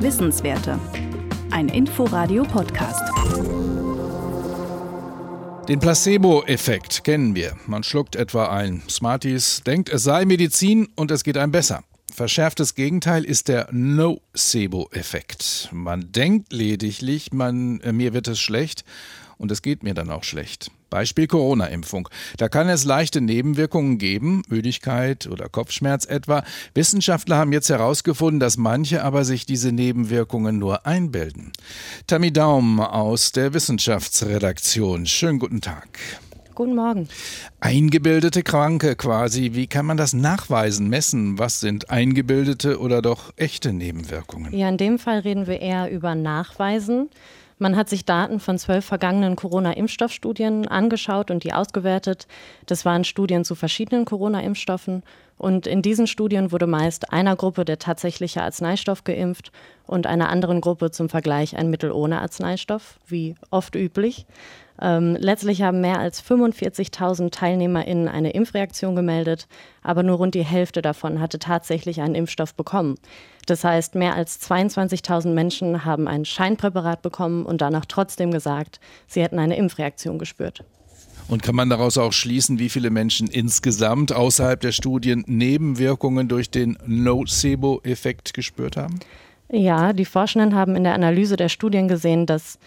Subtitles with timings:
[0.00, 0.78] Wissenswerte.
[1.50, 3.02] Ein Inforadio-Podcast.
[5.68, 7.58] Den Placebo-Effekt kennen wir.
[7.66, 11.84] Man schluckt etwa ein Smarties, denkt, es sei Medizin und es geht einem besser.
[12.10, 15.68] Verschärftes Gegenteil ist der Nocebo-Effekt.
[15.70, 18.84] Man denkt lediglich, man, äh, mir wird es schlecht
[19.40, 20.70] und es geht mir dann auch schlecht.
[20.90, 22.08] Beispiel Corona-Impfung.
[22.36, 26.44] Da kann es leichte Nebenwirkungen geben, Müdigkeit oder Kopfschmerz etwa.
[26.74, 31.52] Wissenschaftler haben jetzt herausgefunden, dass manche aber sich diese Nebenwirkungen nur einbilden.
[32.06, 35.06] Tammy Daum aus der Wissenschaftsredaktion.
[35.06, 35.98] Schönen guten Tag.
[36.54, 37.08] Guten Morgen.
[37.60, 39.52] Eingebildete Kranke quasi.
[39.54, 41.38] Wie kann man das nachweisen, messen?
[41.38, 44.52] Was sind eingebildete oder doch echte Nebenwirkungen?
[44.52, 47.08] Ja, in dem Fall reden wir eher über Nachweisen.
[47.62, 52.26] Man hat sich Daten von zwölf vergangenen Corona-Impfstoffstudien angeschaut und die ausgewertet.
[52.64, 55.02] Das waren Studien zu verschiedenen Corona-Impfstoffen.
[55.36, 59.52] Und in diesen Studien wurde meist einer Gruppe der tatsächliche Arzneistoff geimpft
[59.86, 64.24] und einer anderen Gruppe zum Vergleich ein Mittel ohne Arzneistoff, wie oft üblich.
[64.80, 69.46] Ähm, letztlich haben mehr als 45.000 TeilnehmerInnen eine Impfreaktion gemeldet,
[69.82, 72.94] aber nur rund die Hälfte davon hatte tatsächlich einen Impfstoff bekommen.
[73.46, 79.22] Das heißt, mehr als 22.000 Menschen haben ein Scheinpräparat bekommen und danach trotzdem gesagt, sie
[79.22, 80.64] hätten eine Impfreaktion gespürt.
[81.28, 86.50] Und kann man daraus auch schließen, wie viele Menschen insgesamt außerhalb der Studien Nebenwirkungen durch
[86.50, 88.98] den Nocebo-Effekt gespürt haben?
[89.48, 92.58] Ja, die Forschenden haben in der Analyse der Studien gesehen, dass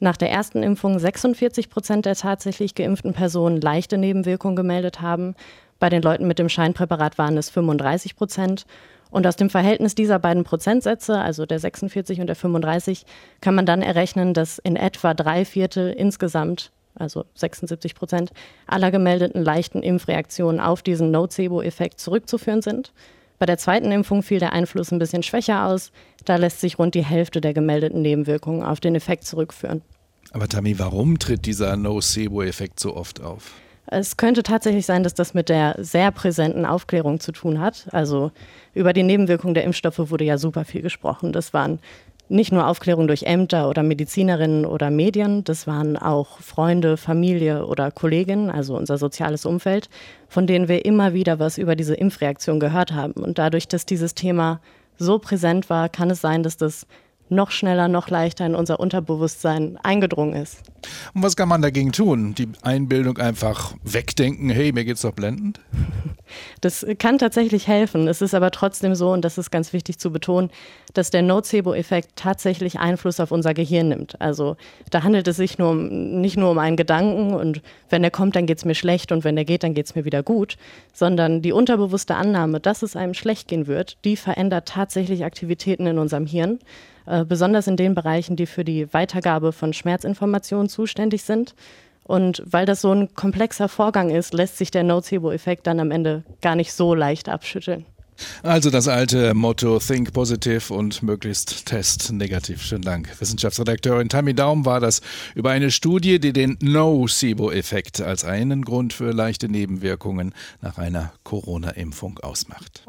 [0.00, 5.34] nach der ersten Impfung 46 Prozent der tatsächlich geimpften Personen leichte Nebenwirkungen gemeldet haben.
[5.78, 8.66] Bei den Leuten mit dem Scheinpräparat waren es 35 Prozent.
[9.10, 13.04] Und aus dem Verhältnis dieser beiden Prozentsätze, also der 46 und der 35,
[13.40, 18.30] kann man dann errechnen, dass in etwa drei Viertel insgesamt, also 76 Prozent,
[18.66, 22.92] aller gemeldeten leichten Impfreaktionen auf diesen Nocebo-Effekt zurückzuführen sind.
[23.40, 25.92] Bei der zweiten Impfung fiel der Einfluss ein bisschen schwächer aus.
[26.24, 29.82] Da lässt sich rund die Hälfte der gemeldeten Nebenwirkungen auf den Effekt zurückführen.
[30.32, 33.52] Aber Tami, warum tritt dieser Nocebo-Effekt so oft auf?
[33.86, 37.88] Es könnte tatsächlich sein, dass das mit der sehr präsenten Aufklärung zu tun hat.
[37.90, 38.30] Also
[38.72, 41.32] über die Nebenwirkungen der Impfstoffe wurde ja super viel gesprochen.
[41.32, 41.80] Das waren
[42.30, 47.90] nicht nur Aufklärung durch Ämter oder Medizinerinnen oder Medien, das waren auch Freunde, Familie oder
[47.90, 49.90] Kolleginnen, also unser soziales Umfeld,
[50.28, 53.14] von denen wir immer wieder was über diese Impfreaktion gehört haben.
[53.14, 54.60] Und dadurch, dass dieses Thema
[55.00, 56.86] so präsent war, kann es sein, dass das
[57.30, 60.62] noch schneller, noch leichter in unser Unterbewusstsein eingedrungen ist.
[61.14, 62.34] Und was kann man dagegen tun?
[62.34, 65.60] Die Einbildung einfach wegdenken, hey, mir geht's doch blendend?
[66.60, 68.06] Das kann tatsächlich helfen.
[68.06, 70.50] Es ist aber trotzdem so, und das ist ganz wichtig zu betonen,
[70.94, 74.20] dass der Nocebo-Effekt tatsächlich Einfluss auf unser Gehirn nimmt.
[74.20, 74.56] Also
[74.90, 78.36] da handelt es sich nur um, nicht nur um einen Gedanken und wenn der kommt,
[78.36, 80.56] dann geht's mir schlecht und wenn der geht, dann geht's mir wieder gut,
[80.92, 85.98] sondern die unterbewusste Annahme, dass es einem schlecht gehen wird, die verändert tatsächlich Aktivitäten in
[85.98, 86.60] unserem Hirn.
[87.06, 91.54] Äh, besonders in den Bereichen, die für die Weitergabe von Schmerzinformationen zuständig sind.
[92.04, 96.24] Und weil das so ein komplexer Vorgang ist, lässt sich der Nocebo-Effekt dann am Ende
[96.40, 97.86] gar nicht so leicht abschütteln.
[98.42, 102.62] Also das alte Motto Think Positive und möglichst Test negativ.
[102.62, 103.08] Schönen Dank.
[103.18, 105.00] Wissenschaftsredakteurin Tammy Daum war das
[105.34, 112.18] über eine Studie, die den Nocebo-Effekt als einen Grund für leichte Nebenwirkungen nach einer Corona-Impfung
[112.18, 112.84] ausmacht.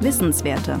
[0.00, 0.80] Wissenswerte.